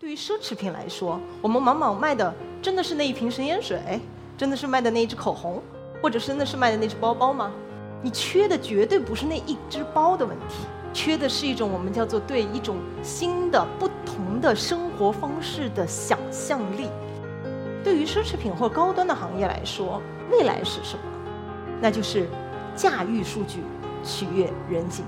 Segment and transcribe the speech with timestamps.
[0.00, 4.00] 对于奢侈品来说，我们往往卖的真的是那一瓶神仙水，
[4.36, 5.60] 真的是卖的那一支口红，
[6.00, 7.50] 或者真的是卖的那只包包吗？
[8.00, 10.54] 你缺的绝对不是那一只包的问题，
[10.92, 16.88] 缺的是一种我们叫做对一种新的、不同的生活方式的想象力。
[17.82, 21.02] 对于奢侈品或高端的行业来说，未来是什么？
[21.80, 22.28] 那就是
[22.76, 23.64] 驾驭数据，
[24.04, 25.04] 取悦人心。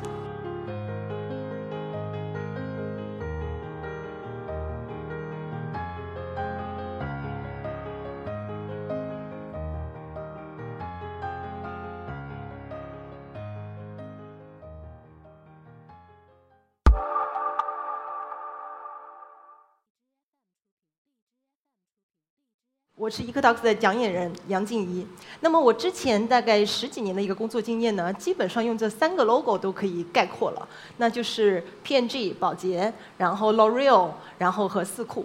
[23.01, 25.07] 我是 EcoDocs 的讲演人杨静怡。
[25.41, 30.69] 那么我之前大概十几年的一个工作经验呢，基本上用这三个 logo 都可以概括了，
[30.99, 35.25] 那就是 PNG 宝洁，然后 L'Oreal，然后和四库。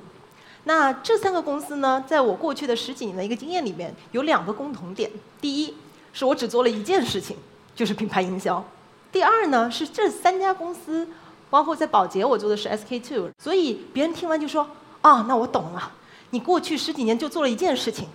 [0.63, 5.73] 那这三个公司呢，在我过去的十几年的一个经验里面，有两个共同点：第一，
[6.13, 7.35] 是我只做了一件事情，
[7.75, 8.63] 就是品牌营销；
[9.11, 11.05] 第二呢，是这三家公司，
[11.49, 14.65] 包括在宝洁我做的是 SK two，所以别人听完就说：
[15.01, 15.91] 啊，那我懂了。
[16.35, 18.09] 你过去十几年就做了一件事情，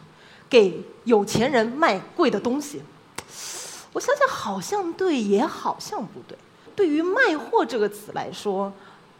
[0.50, 2.82] 给有钱人卖贵的东西。
[3.94, 6.36] 我想想，好像对，也好像不对。
[6.76, 8.70] 对于“卖货”这个词来说，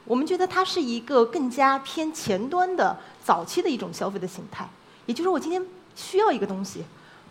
[0.05, 4.69] 我们觉得它是一个更加偏前端的早期的一种消费的形态。
[5.07, 5.65] 也就是我今天
[5.97, 6.85] 需要一个东西，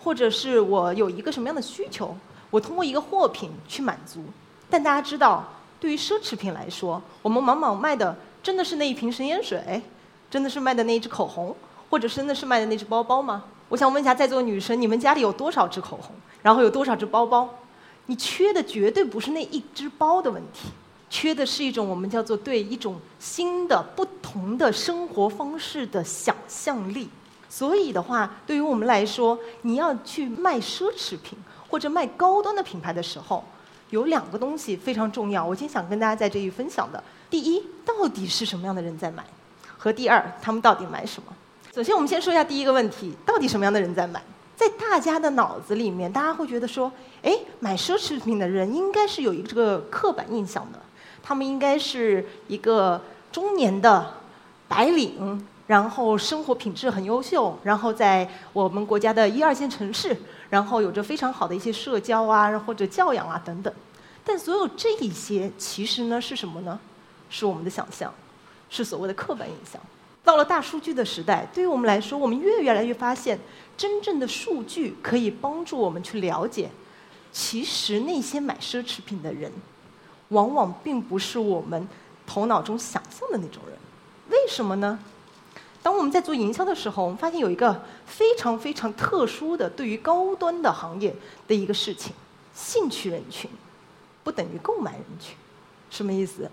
[0.03, 2.17] 或者是我有一个什么样的需求，
[2.49, 4.23] 我通过一个货品去满足。
[4.71, 5.47] 但大家知道，
[5.79, 9.83] 对于奢侈品来说，我们往往卖的真的是那一瓶神仙水。
[10.29, 11.55] 真的是卖的那一支口红，
[11.89, 13.43] 或者真的是卖的那只包包吗？
[13.67, 16.15] 我想问一下在座的女生，你们家里有多少支口红？
[16.41, 17.49] 然后有多少只包包？
[18.05, 20.69] 你缺的绝对不是那一只包的问题，
[21.09, 27.07] 缺的是一种我们叫做对一种新的、不同的生活方式的想象力。
[27.47, 31.37] 所以的话，对于我们来说，你要去卖奢侈品
[31.69, 33.43] 或者卖高端的品牌的时候，
[33.91, 35.45] 有两个东西非常重要。
[35.45, 39.23] 我今天想跟大家在这里分享的，第一，到底是什么样的人在买？
[39.79, 41.33] 和第二，他们到底买什么？
[41.73, 44.21] 首先，我们先说一下第一个问题：到底什么样的人在买？
[44.57, 46.91] 在大家的脑子里面，大家会觉得说，
[47.23, 50.81] 哎，买奢侈品的人应该是有一个这个刻板印象的，
[51.23, 53.01] 他们应该是一个
[53.31, 54.15] 中年的
[54.67, 60.13] 白领，然后生活品质很优秀，然后在我们国家的一二线城市，
[60.49, 63.73] 然后有着非常好的一些社交啊，或者教养啊等等。
[64.25, 66.77] 但所有这一些，其实呢是什么呢？
[67.29, 68.13] 是我们的想象。
[68.69, 69.81] 是所谓的刻板印象。
[70.23, 73.39] 到了大数据的时代，对于我们来说，我们越越来越发现，
[73.75, 76.69] 真正的数据可以帮助我们去了解，
[77.31, 79.51] 其实那些买奢侈品的人，
[80.29, 81.87] 往往并不是我们
[82.27, 83.75] 头脑中想象的那种人。
[84.29, 84.99] 为什么呢？
[85.81, 91.15] 当我们在做营销的时候，我们发现有一个非常非常特殊的对于高端的行业
[91.47, 92.13] 的一个事情：
[92.53, 93.49] 兴趣人群
[94.23, 95.35] 不等于购买人群。
[95.89, 96.51] 什么意思？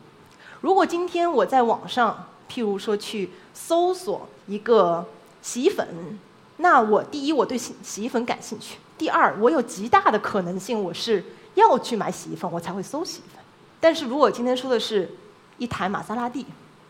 [0.66, 5.06] 如果今天我在网上，譬如说去搜索一个
[5.40, 6.18] 洗衣粉，
[6.56, 11.22] 那我第一我对洗洗衣粉感兴趣，第二我有极大的可能性我是
[11.54, 13.40] 要去买洗衣粉，我才会搜洗衣粉。
[13.78, 15.08] 但是如果今天说的是
[15.58, 16.44] 一台玛莎拉蒂，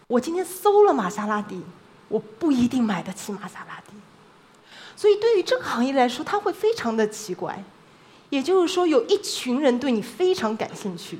[0.09, 1.61] 我今天搜了玛莎拉蒂，
[2.09, 3.93] 我不一定买得起玛莎拉蒂。
[4.97, 7.63] 所以对于这个行业来说，它会非常的奇怪。
[8.31, 11.19] 也就是说，有一群人对你非常感兴趣。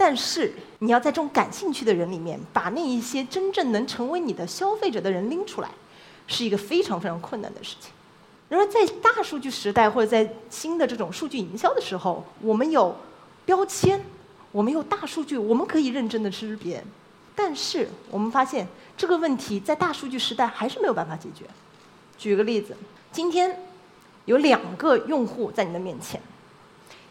[0.00, 5.68] 但是你要在这种感兴趣的人里面，把那一些真正能成为你的消费者的人拎出来，
[6.26, 7.92] 是一个非常非常困难的事情。
[8.48, 12.96] 然而在大数据时代或者在新的这种数据营销的时候，我们有
[13.44, 14.02] 标签，
[14.52, 16.82] 我们有大数据，我们可以认真的识别。
[17.36, 18.66] 但是我们发现
[18.96, 21.44] 这个问题在大数据时代还是没有办法解决。
[22.16, 22.74] 举个例子，
[23.12, 23.64] 今天
[24.24, 26.18] 有两个用户在你的面前。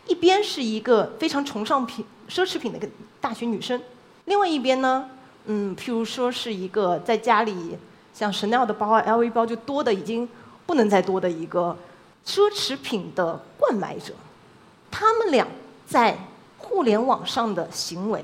[0.08, 2.88] 一边是一个非常崇尚品奢侈品的一个
[3.20, 3.82] 大学女生，
[4.26, 5.10] 另外一边呢，
[5.46, 7.76] 嗯，譬如说是一个在家里
[8.14, 10.30] 像 Chanel 的包啊、LV 包就多的已经
[10.66, 11.76] 不能再多的一个
[12.26, 14.14] 奢侈品的惯买者，
[14.92, 15.48] 他们俩
[15.88, 16.18] 在
[16.58, 18.24] 互联网上的行为，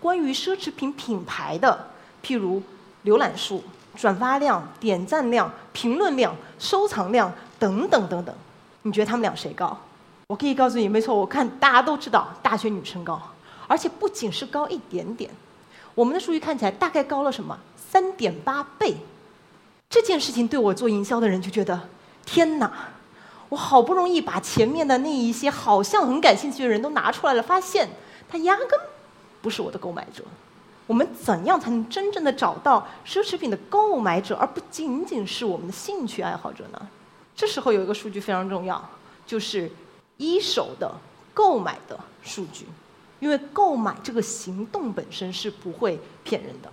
[0.00, 1.88] 关于奢侈品品牌的，
[2.24, 2.62] 譬如
[3.04, 3.62] 浏览数、
[3.94, 8.34] 转发量、点赞量、评论量、收藏量等等等等，
[8.82, 9.76] 你觉得他们俩谁高？
[10.28, 13.20] 我可以告诉你，没错，我看大家都知道，大学女生高，
[13.66, 15.30] 而且不仅是高一点点，
[15.94, 17.58] 我们的数据看起来大概高了什么
[17.90, 18.96] 三点八倍。
[19.88, 21.88] 这件事情对我做营销的人就觉得，
[22.26, 22.70] 天哪！
[23.50, 27.88] 我好不容易把前面的那一些好像很感兴趣的人都拿出来了，发现
[28.28, 28.68] 他压根
[29.40, 30.24] 不是我的购买者。
[30.86, 36.88] 我们怎样才能真正的找到奢侈品的购买者，而不仅仅是我们的兴趣爱好者呢？
[37.36, 38.90] 这时候有一个数据非常重要，
[39.26, 39.70] 就是
[40.16, 40.92] 一手的
[41.32, 42.66] 购买的数据，
[43.24, 46.70] 因为购买这个行动本身是不会骗人的。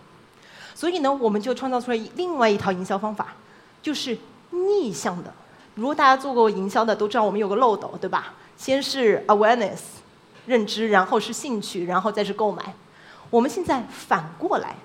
[0.75, 3.35] 所以呢，我们就创造出来另外一套营销方法，
[3.81, 4.17] 就是
[4.49, 5.33] 逆向的。
[5.75, 8.33] 如果大家做过营销的都知道，我们有个漏斗，对吧？
[8.57, 9.79] 先是 awareness
[10.45, 12.73] 认知，然后是兴趣，然后再是购买。
[13.29, 14.75] 我们现在反过来，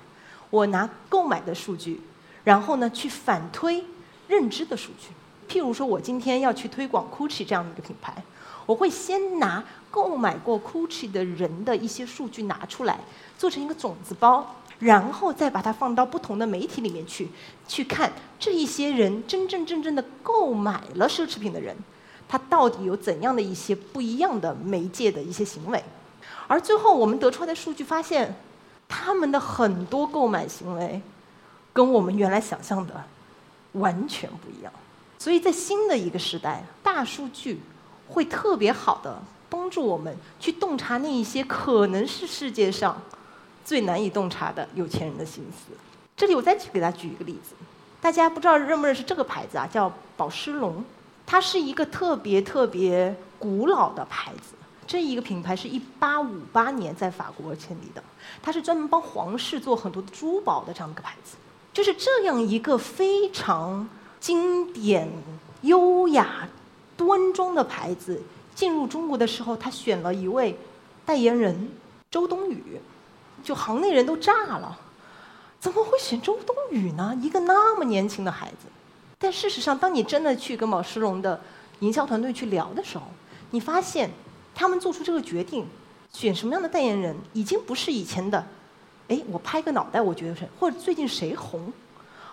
[0.50, 2.00] 我拿购买的数据，
[2.44, 3.84] 然后呢去反推
[4.28, 5.08] 认知的数据。
[5.48, 8.22] 譬如说，我今天要去推广 Gucci 这样的一个品牌，
[8.66, 12.98] 我会先拿购买过 Gucci 的人的一些数据拿出来，
[13.38, 17.28] 做成一个种子包，然后再把它放到不同的媒体里面去，
[17.66, 21.74] 去看这一些人真真正正的购买了奢侈品的人，
[22.28, 25.82] 他到底有怎样的一些不一样的媒介的一些行为。
[26.48, 28.34] 而最后我们得出来的数据发现，
[28.88, 31.00] 他们的很多购买行为，
[31.72, 33.04] 跟我们原来想象的
[33.72, 34.72] 完全不一样。
[35.18, 37.60] 所以在新的一个时代，大数据
[38.08, 43.00] 会特别好的帮助我们去洞察那一些可能是世界上
[43.64, 45.76] 最难以洞察的有钱人的心思。
[46.16, 47.54] 这里我再去给大家举一个例子，
[48.00, 49.66] 大家不知道认不认识这个牌子啊？
[49.66, 50.84] 叫宝诗龙，
[51.26, 54.54] 它是一个特别特别古老的牌子。
[54.86, 58.02] 这一个品牌是一八五八年在法国建立的，
[58.40, 61.36] 它是专门帮皇室做很多珠宝的这样一个牌子。
[61.72, 63.86] 就是这样一个非常
[64.18, 65.10] 经典、
[65.62, 66.48] 优雅、
[66.96, 68.20] 端庄的牌子，
[68.54, 70.58] 进入中国的时候，他选了一位
[71.04, 71.68] 代言人
[72.10, 72.80] 周冬雨，
[73.42, 74.78] 就行内人都炸了，
[75.60, 77.16] 怎么会选周冬雨呢？
[77.20, 78.68] 一个那么年轻的孩子。
[79.18, 81.40] 但事实上，当你真的去跟宝诗龙的
[81.80, 83.04] 营销团队去聊的时候，
[83.50, 84.10] 你发现。
[84.58, 85.66] 他们做出这个决定，
[86.10, 88.42] 选什么样的代言人，已经不是以前的，
[89.06, 91.70] 哎，我拍个脑袋，我觉得是，或者最近谁红，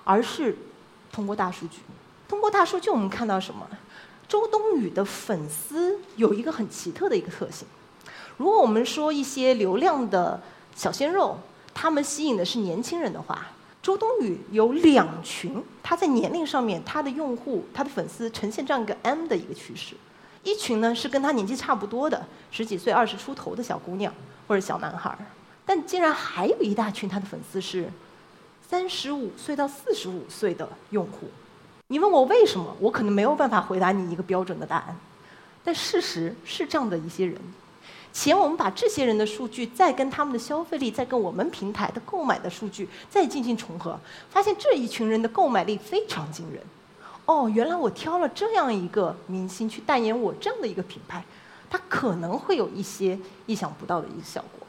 [0.05, 0.57] 而是
[1.11, 1.79] 通过大数据。
[2.25, 3.67] 通过大数据，我们看到什么？
[4.27, 7.67] 周冬雨的粉丝有一个很奇特的一个特性。
[8.37, 10.41] 如果我们说一些流量的
[10.75, 11.37] 小鲜肉，
[11.73, 13.47] 他们吸引的是年轻人的话，
[13.81, 19.95] 周冬雨有两群，她在年龄上面，她的用户、她的粉丝呈现这样一个 M 的一个趋势。
[20.43, 24.13] 一群呢是跟她年纪差不多的十几岁、二十出头的小姑娘
[24.47, 25.19] 或者小男孩儿，
[25.65, 27.89] 但竟然还有一大群他的粉丝是
[28.67, 31.27] 三十五岁到四十五岁的用户。
[31.93, 34.97] 你问我为什么，我可能没有办法回答你一个标准的答案。
[35.63, 37.39] 但事实是这样的一些人，
[38.11, 43.95] 且我们把这些人的数据再跟他们的消费力，再跟我们平台的购买的数据再进行重合，
[44.31, 46.59] 发现这一群人的购买力非常惊人。
[47.27, 51.23] 哦，原来我挑了这样一个明星去代言我这样的一个品牌，
[51.69, 53.15] 它可能会有一些
[53.45, 54.65] 意想不到的一个效果。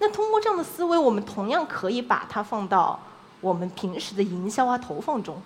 [0.00, 2.98] 那通过这样的思维，我们同样可以把它放到
[3.40, 5.40] 我们平时的营销啊投放中。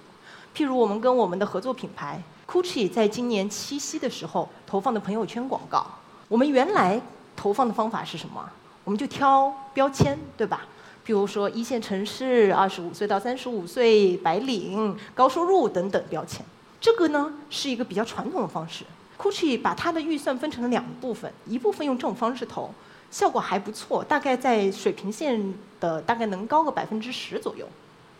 [0.54, 5.86] 譬如我们跟我们的合作品牌 Gucci 在今年七夕的时候投放的朋友圈广告，
[6.28, 7.00] 我们原来
[7.36, 8.48] 投放的方法是什么？
[8.84, 10.62] 我们就挑标签，对吧？
[11.04, 16.44] 比如说一线城市、二十五岁到三十五岁、白领、高收入等等标签，
[16.80, 18.84] 这个呢是一个比较传统的方式。
[19.18, 22.70] Gucci 把它的预算分成了两部分，一部分用这种方式投，
[23.10, 27.68] 效果还不错，大概在水平线的大概能高个百分之十左右。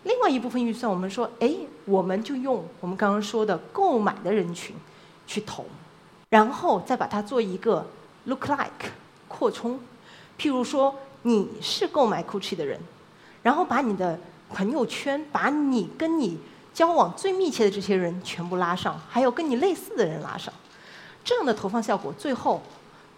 [0.04, 1.54] 另外一部分预算，我们说，哎，
[1.84, 4.74] 我们就用我们刚刚说的购买的人群
[5.26, 5.64] 去投，
[6.28, 7.86] 然后再把它做一个
[8.24, 8.90] look like
[9.28, 9.78] 扩充，
[10.38, 10.94] 譬如说。
[11.22, 12.80] 你是购买 Gucci 的人，
[13.42, 16.38] 然后把你的朋友圈，把你跟你
[16.72, 20.50] 交往最密切的这些人全部拉上，还有跟你类似的人拉上，
[21.22, 22.62] 这样的投放效果，最后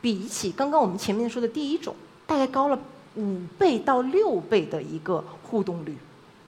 [0.00, 1.94] 比起刚刚我们前面说的第一种，
[2.26, 2.76] 大概高了
[3.14, 5.96] 五倍到六倍的一个互动率。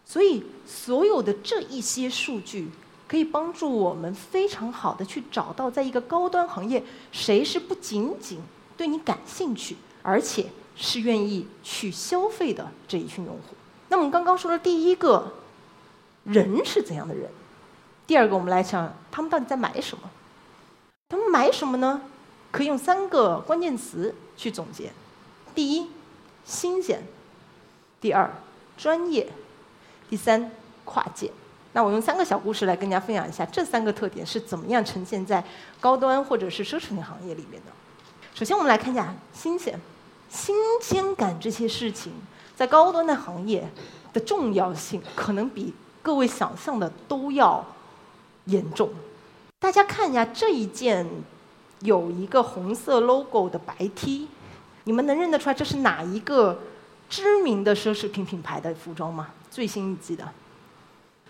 [0.04, 2.70] 所以，所有的这一些数据
[3.08, 8.40] 可以帮助我们非常好的去找到，在一个高端行业，谁是不仅仅
[8.76, 10.46] 对你感兴趣，而且。
[10.76, 13.54] 是愿意去消费的这一群用户。
[13.90, 15.32] 那我们刚刚说的第一个
[16.24, 17.30] 人是怎样的人？
[18.08, 20.10] 第二个，我们来想，他们到底在买什么？
[21.08, 22.00] 他们买什么呢？
[22.50, 24.90] 可以用三个关键词去总结：
[25.54, 25.86] 第一，
[26.44, 27.02] 新鲜；
[28.00, 28.34] 第二，
[28.76, 29.26] 专业；
[30.08, 30.50] 第三，
[30.84, 31.30] 跨界。
[31.72, 35.42] 那我用三个小故事来跟大家分享一下，这三个特点是怎么样呈现在
[35.80, 37.72] 高端或者是奢侈品行业里面的。
[38.34, 39.78] 首先，我们来看一下新鲜。
[40.28, 42.12] 新鲜感这些事情，
[42.56, 43.68] 在高端的行业
[44.12, 47.64] 的重要性，可能比各位想象的都要
[48.46, 48.90] 严重。
[49.60, 51.06] 大家看一下这一件
[51.80, 54.28] 有一个红色 logo 的白 T，
[54.84, 56.60] 你们能认得出来这是哪一个
[57.08, 59.30] 知名的奢侈品品牌的服装吗？
[59.54, 60.28] 最新一季的，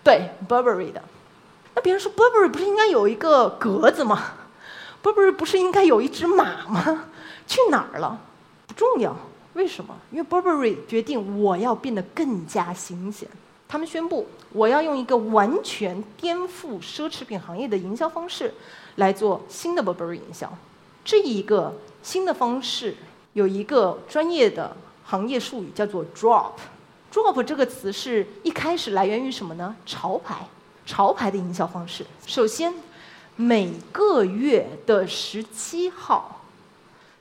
[0.03, 0.99] 对，Burberry 的。
[1.75, 4.31] 那别人说 Burberry 不是应该有一个格子吗？
[5.03, 7.05] Burberry 不是应该有一只马吗？
[7.45, 8.19] 去哪儿了？
[8.65, 9.15] 不重要，
[9.53, 9.95] 为什么？
[10.09, 13.29] 因为 Burberry 决定我要变得更加新鲜。
[13.67, 18.51] 他们宣布我要用一个完全颠覆奢侈品行业的营销方式
[18.95, 20.51] 来做新的 Burberry 营销。
[21.03, 22.95] 这一个新的方式
[23.33, 26.53] 有一个专业的行业术语叫做 Drop。
[27.15, 29.73] Drop 这个词是一开始来源于什么呢？
[29.85, 30.45] 潮牌，
[30.85, 32.05] 潮牌的营销方式。
[32.27, 32.73] 首先，
[33.37, 36.41] 每个月的十七号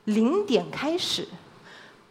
[0.02, 1.28] 零点开始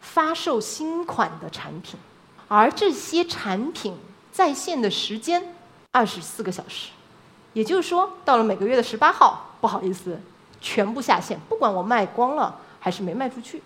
[0.00, 2.00] 发售新款的产品，
[2.48, 3.94] 而这些产品
[4.32, 5.54] 在线的时间
[5.90, 6.88] 二十四个小时。
[7.52, 10.18] 也就是说，到了每个月的十八号，不好意思，
[10.58, 13.62] 全部下线，不管我卖光了还是没卖出去。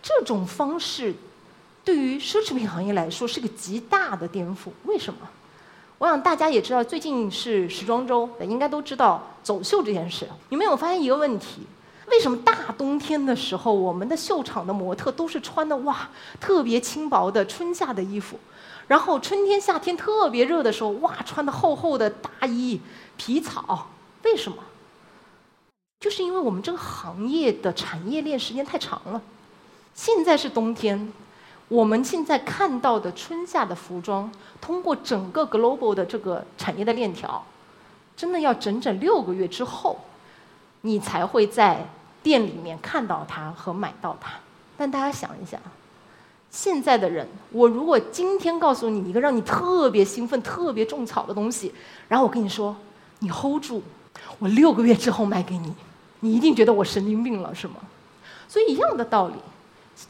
[0.00, 1.16] 这种方式。
[1.84, 4.70] 对于奢侈品行业来说是个极大的颠覆。
[4.84, 5.20] 为什么？
[5.98, 10.26] 我想大家也知道，最近是时装周，应该都知道走秀这件事。
[10.48, 11.62] 你们有发现一个问题？
[12.08, 16.08] 为什么大冬天的时候，我们的秀场的模特都是穿的哇
[16.40, 18.38] 特别轻薄的春夏的衣服，
[18.88, 22.80] 然后春天夏天特别热的时候，哇穿的厚厚的大衣
[23.16, 23.88] 皮草？
[24.24, 24.58] 为什么？
[26.00, 29.22] 就是因为我们这个行业的产业链时间太长了。
[29.94, 31.12] 现在是冬天。
[31.68, 34.30] 我们现在看到的春夏的服装，
[34.60, 37.42] 通过整个 global 的这个产业的链条，
[38.14, 39.96] 真的要整整六个月之后，
[40.82, 41.88] 你才会在
[42.22, 44.32] 店里面看到它和买到它。
[44.76, 45.58] 但大家想一想，
[46.50, 51.74] 现在的人，我如果今天告诉你一个让你特别兴奋、特别种草的东西，
[52.08, 52.76] 然后我跟你说，
[53.20, 53.82] 你 hold 住，
[54.38, 55.72] 我六个月之后卖给你，
[56.20, 57.76] 你一定觉得我神经病了，是吗？
[58.46, 59.34] 所以一样的道理，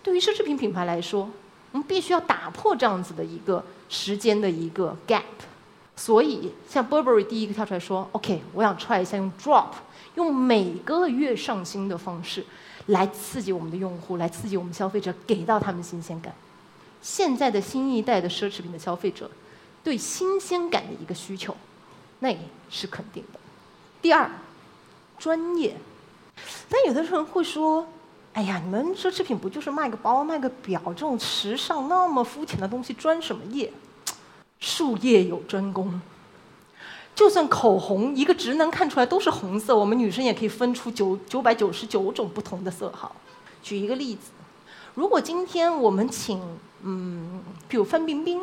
[0.03, 1.31] 对于奢侈品品牌来说。
[1.75, 5.23] 我们必须要打破这样子的一个时间的一个 gap，
[5.97, 9.71] 所以像 Burberry 第一个跳出来说，OK，我想 try 一下用 drop，
[10.15, 12.47] 用每个月上新的方式
[12.87, 16.33] 来刺激我们的用户，来刺激我们消费者，给到他们新鲜感。
[17.03, 19.29] 现在的新一代的奢侈品的消费者
[19.83, 21.57] 对新鲜感的一个需求，
[22.21, 22.39] 那也
[22.71, 23.41] 是肯定的。
[24.01, 24.31] 第二，
[25.19, 25.75] 专业，
[26.69, 27.89] 但有的人会说。
[28.35, 33.73] 哎呀，你们奢侈品不就是卖个包、卖个表这种时尚那么肤浅的东西，专什么业？
[34.59, 36.01] 术业有专攻。
[37.15, 43.15] 就算口红，一个直男看出来都是红色，我们女生也可以分出九九百九十九种不同的色号。
[43.63, 44.33] 举一个例子，
[44.95, 46.43] 如果今天我们请
[46.83, 48.43] 嗯，比如范冰冰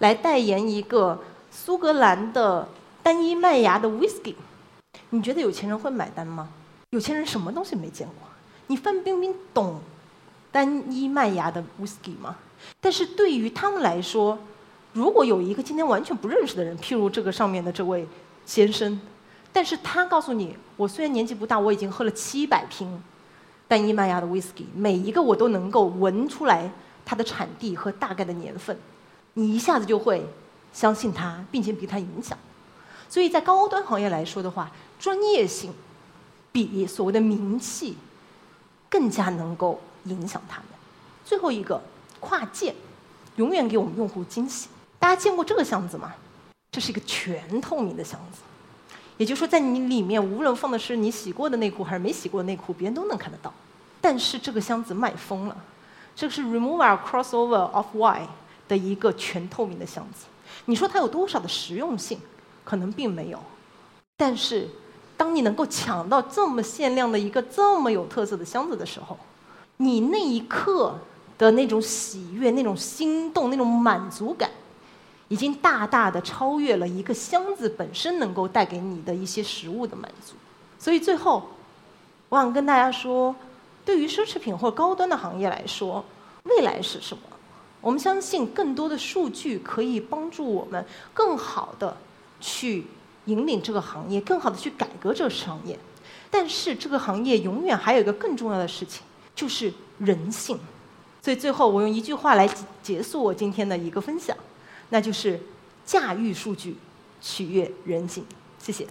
[0.00, 1.18] 来代言一个
[1.50, 2.68] 苏格兰的
[3.02, 4.34] 单一麦芽的 whisky，
[5.08, 6.50] 你觉得有钱人会买单吗？
[6.90, 8.28] 有钱人什么东西没见过？
[8.68, 9.80] 你范冰冰懂
[10.50, 12.36] 单一麦芽的 whisky 吗？
[12.80, 14.38] 但是对于他们来说，
[14.92, 18.06] 如果有一个今天完全不认识的人，譬如这个上面的这位
[18.46, 19.00] 先生，
[19.52, 23.02] 但是他告诉你，我虽然年纪不大，我已经喝了七百瓶
[23.66, 26.70] 单一麦芽的 whisky，每一个我都能够闻出来
[27.04, 28.78] 它的产地和大概的年份，
[29.34, 30.24] 你一下子就会
[30.72, 32.38] 相信他，并且被他影响。
[33.08, 35.72] 所以在高端行业来说的话，专业性
[36.52, 37.96] 比所谓的名气。
[38.92, 40.66] 更加能够影响他们。
[41.24, 41.80] 最后一个
[42.20, 42.74] 跨界，
[43.36, 44.68] 永远给我们用户惊喜。
[44.98, 46.12] 大家见过这个箱子吗？
[46.70, 48.42] 这是一个全透明的箱子，
[49.16, 53.50] 也就是说，在你里面无论放的是你洗过的内裤还是没洗过的内裤，别人都能看得到。
[53.98, 55.56] 但是这个箱子卖疯了，
[56.14, 58.26] 这个是 Remover Crossover of Why
[58.68, 60.26] 的一个全透明的箱子。
[60.66, 62.20] 你说它有多少的实用性？
[62.62, 63.42] 可能并没有，
[64.18, 64.68] 但是。
[65.22, 69.16] 当你能够抢到这么限量的一个这么有特色的箱子的时候，
[69.76, 70.98] 你那一刻
[71.38, 74.50] 的那种喜悦、那种心动、那种满足感，
[75.28, 80.34] 已经大大的超越了一个箱子本身能够带给你的一些实物的满足。
[80.76, 81.44] 所以最后，
[82.28, 83.32] 我想跟大家说，
[83.84, 86.04] 对于奢侈品或高端的行业来说，
[86.42, 87.22] 未来是什么？
[87.80, 91.96] 我们相信更多的数据可以帮助我们更好的
[92.40, 92.86] 去。
[93.26, 95.78] 引领这个行业更好的去改革这个行业，
[96.30, 99.02] 但是这个行业永远还有一个更重要的事情，
[99.34, 100.58] 就是人性。
[101.20, 102.48] 所以最后我用一句话来
[102.82, 104.36] 结束我今天的一个分享，
[104.90, 105.40] 那就是
[105.84, 106.76] 驾驭数据，
[107.20, 108.24] 取悦人性。
[108.58, 108.86] 谢谢。